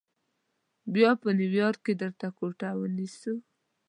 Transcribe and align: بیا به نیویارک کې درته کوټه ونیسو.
بیا 0.93 1.11
به 1.21 1.29
نیویارک 1.39 1.79
کې 1.85 1.93
درته 2.01 2.27
کوټه 2.37 2.69
ونیسو. 2.79 3.33